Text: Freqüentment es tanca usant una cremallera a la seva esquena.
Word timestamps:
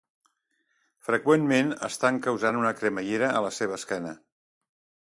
Freqüentment 1.09 1.69
es 1.89 2.01
tanca 2.05 2.35
usant 2.39 2.59
una 2.65 2.75
cremallera 2.81 3.33
a 3.37 3.47
la 3.49 3.53
seva 3.63 3.81
esquena. 3.81 4.19